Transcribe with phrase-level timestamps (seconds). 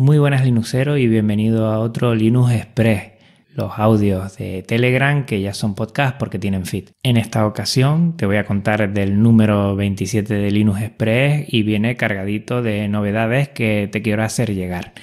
[0.00, 3.12] Muy buenas Linuxero y bienvenido a otro Linux Express,
[3.54, 6.88] los audios de Telegram que ya son podcast porque tienen feed.
[7.02, 11.96] En esta ocasión te voy a contar del número 27 de Linux Express y viene
[11.96, 14.94] cargadito de novedades que te quiero hacer llegar.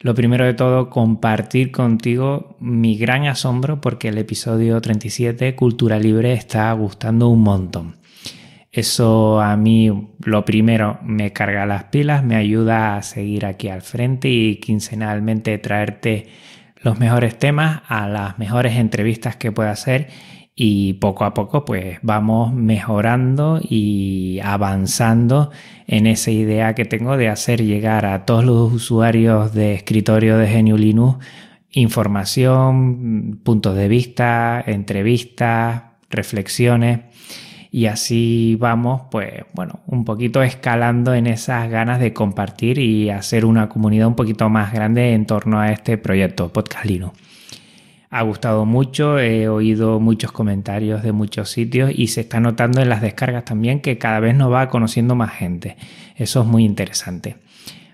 [0.00, 6.32] Lo primero de todo, compartir contigo mi gran asombro porque el episodio 37, Cultura Libre,
[6.32, 8.03] está gustando un montón.
[8.74, 13.82] Eso a mí lo primero me carga las pilas, me ayuda a seguir aquí al
[13.82, 16.26] frente y quincenalmente traerte
[16.82, 20.08] los mejores temas a las mejores entrevistas que pueda hacer.
[20.56, 25.52] Y poco a poco pues vamos mejorando y avanzando
[25.86, 30.48] en esa idea que tengo de hacer llegar a todos los usuarios de escritorio de
[30.48, 31.24] Genio Linux
[31.70, 37.00] información, puntos de vista, entrevistas, reflexiones
[37.74, 43.44] y así vamos, pues bueno, un poquito escalando en esas ganas de compartir y hacer
[43.44, 47.18] una comunidad un poquito más grande en torno a este proyecto Podcast Linux.
[48.10, 52.88] Ha gustado mucho, he oído muchos comentarios de muchos sitios y se está notando en
[52.88, 55.76] las descargas también que cada vez nos va conociendo más gente.
[56.14, 57.38] Eso es muy interesante.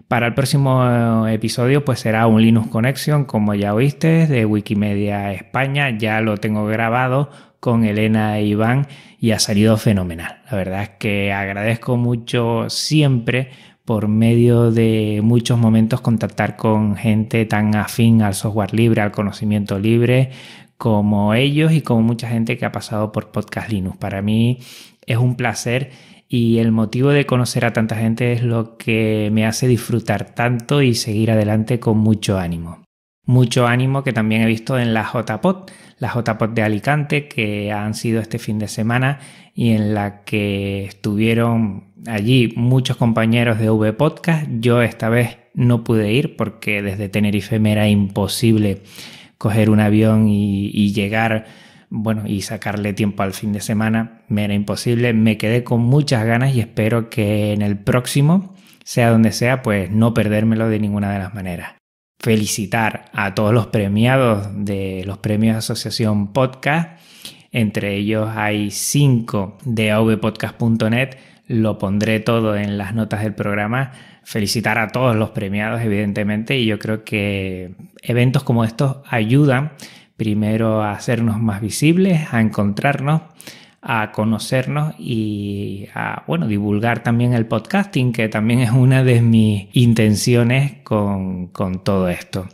[0.08, 5.96] Para el próximo episodio pues será un Linux Connection, como ya oíste, de Wikimedia España.
[5.96, 8.88] Ya lo tengo grabado con Elena e Iván
[9.20, 10.42] y ha salido fenomenal.
[10.50, 13.50] La verdad es que agradezco mucho siempre
[13.84, 19.78] por medio de muchos momentos contactar con gente tan afín al software libre, al conocimiento
[19.78, 20.30] libre,
[20.76, 23.98] como ellos y como mucha gente que ha pasado por Podcast Linux.
[23.98, 24.58] Para mí
[25.06, 25.90] es un placer
[26.28, 30.80] y el motivo de conocer a tanta gente es lo que me hace disfrutar tanto
[30.80, 32.84] y seguir adelante con mucho ánimo.
[33.30, 37.94] Mucho ánimo que también he visto en la JPod, la JPod de Alicante, que han
[37.94, 39.20] sido este fin de semana
[39.54, 44.48] y en la que estuvieron allí muchos compañeros de V Podcast.
[44.58, 48.82] Yo esta vez no pude ir porque desde Tenerife me era imposible
[49.38, 51.46] coger un avión y, llegar,
[51.88, 54.22] bueno, y sacarle tiempo al fin de semana.
[54.26, 55.12] Me era imposible.
[55.12, 59.88] Me quedé con muchas ganas y espero que en el próximo, sea donde sea, pues
[59.88, 61.79] no perdérmelo de ninguna de las maneras
[62.20, 67.00] felicitar a todos los premiados de los premios Asociación Podcast.
[67.50, 71.16] Entre ellos hay cinco de avpodcast.net.
[71.48, 73.92] Lo pondré todo en las notas del programa.
[74.22, 76.58] Felicitar a todos los premiados, evidentemente.
[76.58, 79.72] Y yo creo que eventos como estos ayudan
[80.16, 83.22] primero a hacernos más visibles, a encontrarnos
[83.82, 89.68] a conocernos y a bueno, divulgar también el podcasting, que también es una de mis
[89.72, 91.50] intenciones con,
[91.82, 92.48] todo esto.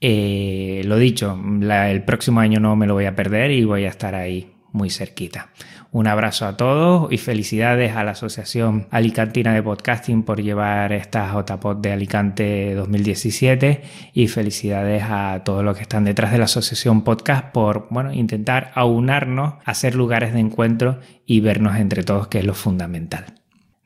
[0.00, 3.88] Eh, lo dicho, el próximo año no me lo voy a perder y voy a
[3.88, 5.50] estar ahí muy cerquita.
[5.96, 11.32] Un abrazo a todos y felicidades a la Asociación Alicantina de Podcasting por llevar esta
[11.32, 13.80] JPod de Alicante 2017
[14.12, 18.72] y felicidades a todos los que están detrás de la Asociación Podcast por bueno, intentar
[18.74, 23.24] aunarnos, hacer lugares de encuentro y vernos entre todos, que es lo fundamental.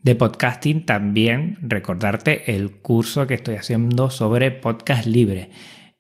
[0.03, 5.51] De podcasting también recordarte el curso que estoy haciendo sobre podcast libre.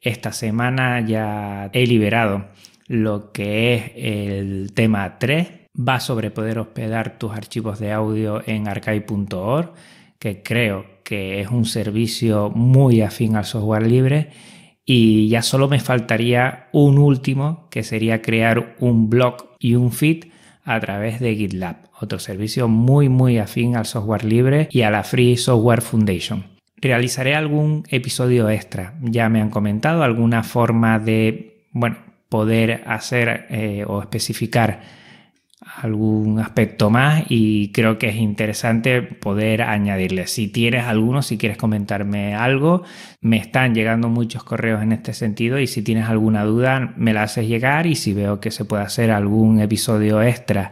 [0.01, 2.49] Esta semana ya he liberado
[2.89, 8.69] lo que es el tema 3 va sobre poder hospedar tus archivos de audio en
[8.69, 9.73] archive.org,
[10.19, 14.31] que creo que es un servicio muy afín al software libre.
[14.85, 20.25] Y ya solo me faltaría un último, que sería crear un blog y un feed
[20.65, 25.05] a través de GitLab, otro servicio muy muy afín al software libre y a la
[25.05, 26.45] Free Software Foundation.
[26.77, 31.99] Realizaré algún episodio extra, ya me han comentado alguna forma de, bueno,
[32.29, 34.81] poder hacer eh, o especificar
[35.77, 40.27] algún aspecto más y creo que es interesante poder añadirle.
[40.27, 42.83] Si tienes alguno, si quieres comentarme algo,
[43.21, 47.23] me están llegando muchos correos en este sentido y si tienes alguna duda me la
[47.23, 50.71] haces llegar y si veo que se puede hacer algún episodio extra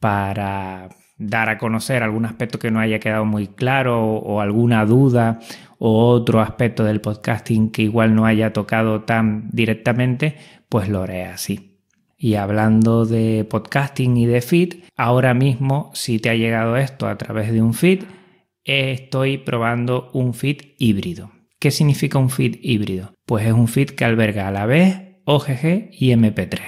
[0.00, 0.88] para
[1.18, 5.40] dar a conocer algún aspecto que no haya quedado muy claro o, alguna duda
[5.78, 10.36] o otro aspecto del podcasting que igual no haya tocado tan directamente,
[10.68, 11.67] pues lo haré así.
[12.18, 17.16] Y hablando de podcasting y de feed, ahora mismo, si te ha llegado esto a
[17.16, 18.02] través de un feed,
[18.64, 21.30] estoy probando un feed híbrido.
[21.60, 23.12] ¿Qué significa un feed híbrido?
[23.24, 26.60] Pues es un feed que alberga a la vez OGG y MP3.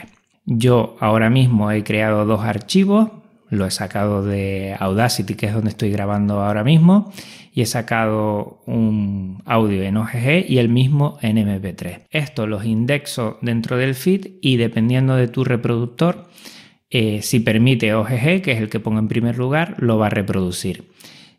[0.46, 3.10] Yo ahora mismo he creado dos archivos,
[3.50, 7.12] lo he sacado de Audacity, que es donde estoy grabando ahora mismo,
[7.52, 12.06] y he sacado un audio en OGG y el mismo en MP3.
[12.10, 16.28] Esto los indexo dentro del feed y dependiendo de tu reproductor,
[16.90, 20.10] eh, si permite OGG, que es el que pongo en primer lugar, lo va a
[20.10, 20.89] reproducir.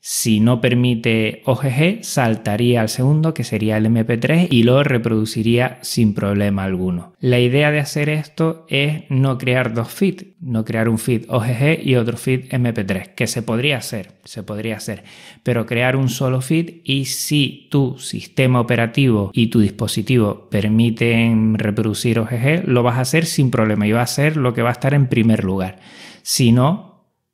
[0.04, 6.16] Si no permite OGG, saltaría al segundo, que sería el MP3, y lo reproduciría sin
[6.16, 7.14] problema alguno.
[7.20, 11.86] La idea de hacer esto es no crear dos feeds, no crear un feed OGG
[11.86, 15.04] y otro feed MP3, que se podría hacer, se podría hacer,
[15.44, 22.18] pero crear un solo feed y si tu sistema operativo y tu dispositivo permiten reproducir
[22.18, 24.74] OGG, lo vas a hacer sin problema y va a ser lo que va a
[24.74, 25.78] estar en primer lugar.
[26.24, 26.91] Si no,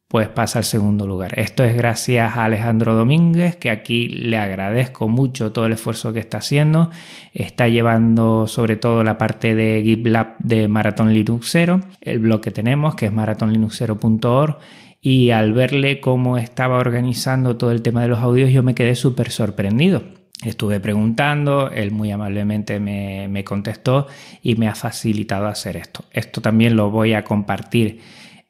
[0.08, 1.38] pues pasa al segundo lugar.
[1.38, 6.20] Esto es gracias a Alejandro Domínguez, que aquí le agradezco mucho todo el esfuerzo que
[6.20, 6.92] está haciendo.
[7.34, 12.96] Está llevando sobre todo la parte de GitLab de Marathon Linuxero, el blog que tenemos,
[12.96, 14.58] que es marathonlinuxero.org.
[15.02, 18.96] Y al verle cómo estaba organizando todo el tema de los audios, yo me quedé
[18.96, 20.04] súper sorprendido.
[20.42, 24.08] Estuve preguntando, él muy amablemente me, me contestó
[24.42, 26.06] y me ha facilitado hacer esto.
[26.12, 28.00] Esto también lo voy a compartir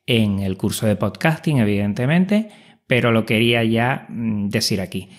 [0.08, 2.50] en el curso de podcasting, evidentemente,
[2.88, 5.10] pero lo quería ya mm, decir aquí.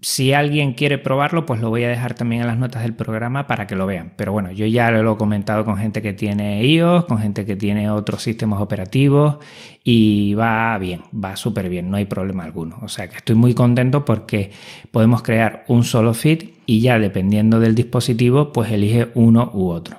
[0.00, 3.48] Si alguien quiere probarlo, pues lo voy a dejar también en las notas del programa
[3.48, 4.12] para que lo vean.
[4.16, 7.56] Pero bueno, yo ya lo he comentado con gente que tiene iOS, con gente que
[7.56, 9.38] tiene otros sistemas operativos
[9.82, 12.78] y va bien, va súper bien, no hay problema alguno.
[12.82, 14.52] O sea que estoy muy contento porque
[14.92, 19.98] podemos crear un solo feed y ya dependiendo del dispositivo, pues elige uno u otro.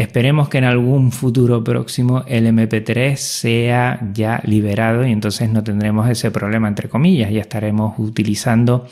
[0.00, 6.08] Esperemos que en algún futuro próximo el MP3 sea ya liberado y entonces no tendremos
[6.08, 8.88] ese problema entre comillas, ya estaremos utilizando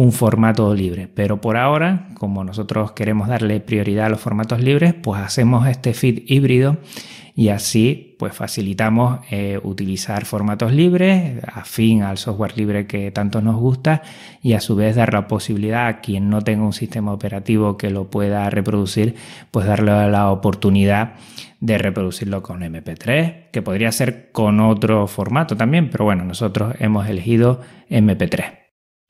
[0.00, 1.08] un formato libre.
[1.14, 5.92] Pero por ahora, como nosotros queremos darle prioridad a los formatos libres, pues hacemos este
[5.92, 6.78] feed híbrido
[7.34, 13.56] y así pues facilitamos eh, utilizar formatos libres afín al software libre que tanto nos
[13.56, 14.02] gusta
[14.42, 17.90] y a su vez dar la posibilidad a quien no tenga un sistema operativo que
[17.90, 19.14] lo pueda reproducir
[19.50, 21.14] pues darle la oportunidad
[21.60, 27.08] de reproducirlo con MP3 que podría ser con otro formato también pero bueno nosotros hemos
[27.08, 28.59] elegido MP3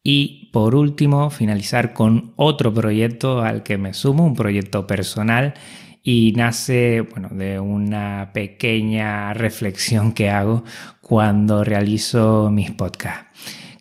[0.02, 5.54] y por último finalizar con otro proyecto al que me sumo un proyecto personal
[6.02, 10.64] y nace bueno, de una pequeña reflexión que hago
[11.00, 13.26] cuando realizo mis podcasts.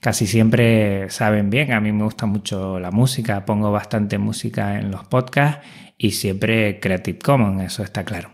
[0.01, 4.91] Casi siempre saben bien, a mí me gusta mucho la música, pongo bastante música en
[4.91, 5.65] los podcasts
[5.97, 8.31] y siempre Creative Commons, eso está claro.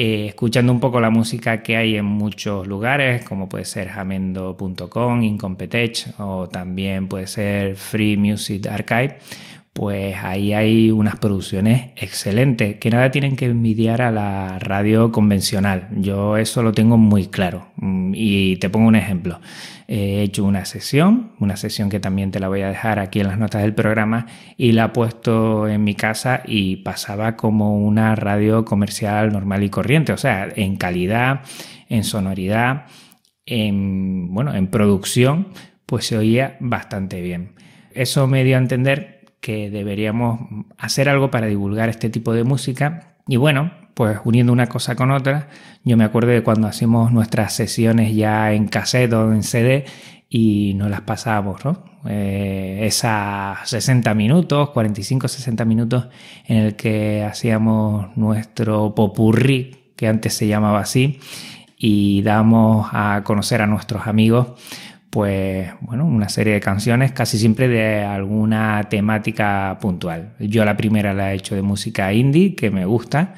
[0.00, 5.24] Eh, escuchando un poco la música que hay en muchos lugares, como puede ser jamendo.com,
[5.24, 9.18] Incompetech o también puede ser Free Music Archive,
[9.78, 15.86] pues ahí hay unas producciones excelentes que nada tienen que envidiar a la radio convencional.
[15.94, 17.68] Yo eso lo tengo muy claro.
[17.76, 19.38] Mm, y te pongo un ejemplo.
[19.86, 23.28] He hecho una sesión, una sesión que también te la voy a dejar aquí en
[23.28, 24.26] las notas del programa,
[24.56, 29.70] y la he puesto en mi casa y pasaba como una radio comercial normal y
[29.70, 30.12] corriente.
[30.12, 31.42] O sea, en calidad,
[31.88, 32.86] en sonoridad,
[33.46, 35.50] en, bueno, en producción,
[35.86, 37.52] pues se oía bastante bien.
[37.94, 40.40] Eso me dio a entender que deberíamos
[40.78, 43.16] hacer algo para divulgar este tipo de música.
[43.26, 45.48] Y bueno, pues uniendo una cosa con otra,
[45.84, 49.84] yo me acuerdo de cuando hacíamos nuestras sesiones ya en cassette o en CD
[50.28, 51.84] y nos las pasábamos, ¿no?
[52.06, 56.08] Eh, esas 60 minutos, 45-60 minutos
[56.46, 61.18] en el que hacíamos nuestro popurrí, que antes se llamaba así,
[61.76, 64.48] y damos a conocer a nuestros amigos
[65.10, 70.34] pues bueno, una serie de canciones casi siempre de alguna temática puntual.
[70.38, 73.34] Yo la primera la he hecho de música indie, que me gusta,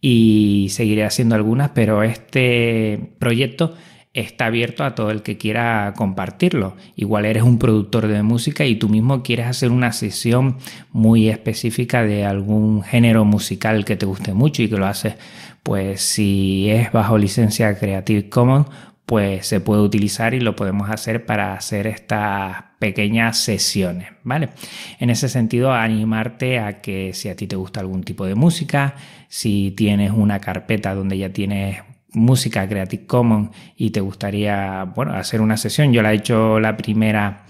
[0.00, 3.74] y seguiré haciendo algunas, pero este proyecto
[4.12, 6.76] está abierto a todo el que quiera compartirlo.
[6.96, 10.56] Igual eres un productor de música y tú mismo quieres hacer una sesión
[10.90, 15.16] muy específica de algún género musical que te guste mucho y que lo haces,
[15.62, 18.66] pues si es bajo licencia Creative Commons,
[19.06, 24.50] pues se puede utilizar y lo podemos hacer para hacer estas pequeñas sesiones, ¿vale?
[24.98, 28.96] En ese sentido, animarte a que si a ti te gusta algún tipo de música,
[29.28, 31.78] si tienes una carpeta donde ya tienes
[32.12, 36.76] música Creative Commons y te gustaría, bueno, hacer una sesión, yo la he hecho la
[36.76, 37.44] primera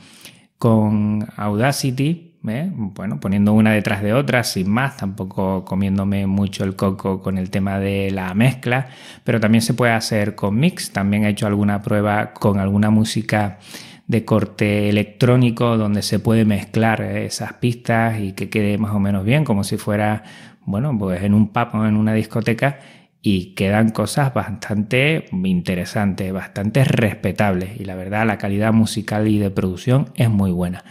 [0.59, 2.71] con Audacity, ¿eh?
[2.75, 7.51] bueno, poniendo una detrás de otra, sin más, tampoco comiéndome mucho el coco con el
[7.51, 8.89] tema de la mezcla,
[9.25, 13.59] pero también se puede hacer con mix, también he hecho alguna prueba con alguna música
[14.07, 19.25] de corte electrónico donde se puede mezclar esas pistas y que quede más o menos
[19.25, 20.23] bien, como si fuera,
[20.65, 22.79] bueno, pues en un pub o en una discoteca
[23.23, 27.81] y quedan cosas bastante interesantes, bastante respetables.
[27.81, 30.85] Y la verdad la calidad musical y de producción es muy buena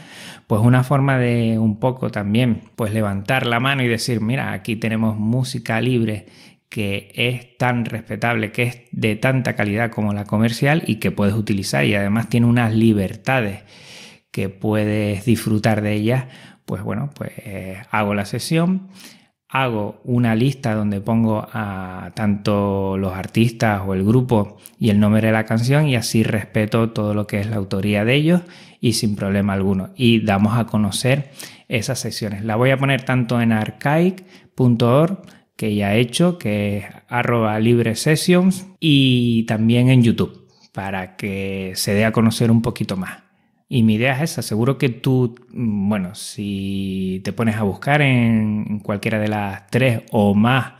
[0.47, 4.75] pues una forma de un poco también pues levantar la mano y decir, mira, aquí
[4.75, 6.27] tenemos música libre
[6.69, 11.33] que es tan respetable, que es de tanta calidad como la comercial y que puedes
[11.33, 13.63] utilizar y además tiene unas libertades
[14.31, 16.25] que puedes disfrutar de ellas,
[16.65, 18.89] pues bueno, pues eh, hago la sesión,
[19.47, 25.27] hago una lista donde pongo a tanto los artistas o el grupo y el nombre
[25.27, 28.41] de la canción y así respeto todo lo que es la autoría de ellos
[28.85, 29.89] y sin problema alguno.
[29.95, 31.31] Y damos a conocer
[31.67, 32.45] esas sesiones.
[32.45, 35.21] La voy a poner tanto en archaic.org
[35.55, 41.71] que ya he hecho, que es arroba libre sessions y también en YouTube para que
[41.73, 43.23] se dé a conocer un poquito más.
[43.67, 48.03] Y mi idea es esa, seguro que tú, mm, bueno, si te pones a buscar
[48.03, 50.73] en cualquiera de las tres o más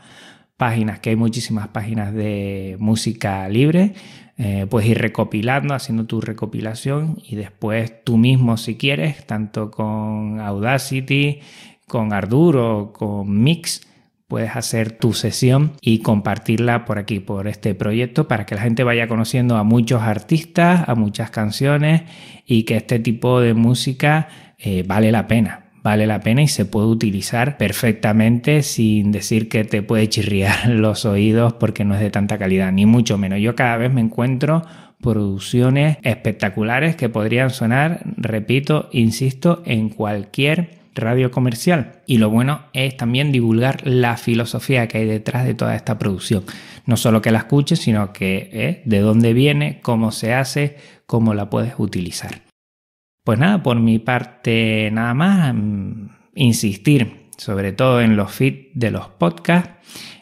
[0.56, 3.94] páginas, que hay muchísimas páginas de música libre,
[4.38, 10.40] eh, puedes ir recopilando, haciendo tu recopilación y después tú mismo si quieres, tanto con
[10.40, 11.40] Audacity,
[11.86, 13.86] con Arduro, con Mix,
[14.28, 18.84] puedes hacer tu sesión y compartirla por aquí, por este proyecto, para que la gente
[18.84, 22.02] vaya conociendo a muchos artistas, a muchas canciones
[22.44, 25.65] y que este tipo de música eh, vale la pena.
[25.86, 31.04] Vale la pena y se puede utilizar perfectamente sin decir que te puede chirriar los
[31.04, 33.38] oídos porque no es de tanta calidad, ni mucho menos.
[33.38, 34.64] Yo cada vez me encuentro
[35.00, 42.00] producciones espectaculares que podrían sonar, repito, insisto, en cualquier radio comercial.
[42.04, 46.42] Y lo bueno es también divulgar la filosofía que hay detrás de toda esta producción.
[46.84, 51.32] No solo que la escuches, sino que eh, de dónde viene, cómo se hace, cómo
[51.32, 52.45] la puedes utilizar.
[53.26, 58.92] Pues nada, por mi parte nada más, mm, insistir sobre todo en los feeds de
[58.92, 59.72] los podcasts.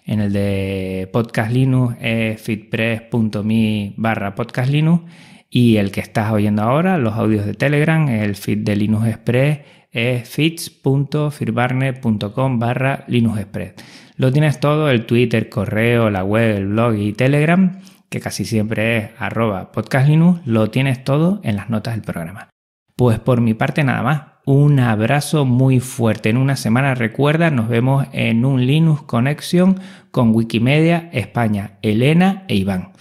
[0.06, 5.04] En el de Podcast Linux es feedpress.me barra Podcast Linux
[5.50, 9.58] y el que estás oyendo ahora, los audios de Telegram, el feed de Linux Express
[9.92, 13.74] es feeds.firbarne.com barra linuxexpress.
[14.16, 18.96] Lo tienes todo, el Twitter, correo, la web, el blog y Telegram, que casi siempre
[18.96, 22.53] es arroba podcastlinux, lo tienes todo en las notas del programa.
[22.96, 26.28] Pues por mi parte nada más, un abrazo muy fuerte.
[26.28, 32.56] En una semana recuerda, nos vemos en un Linux Connection con Wikimedia España, Elena e
[32.56, 32.92] Iván.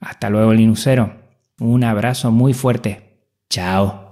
[0.00, 1.14] Hasta luego Linuxero.
[1.58, 3.22] Un abrazo muy fuerte.
[3.48, 4.03] Chao.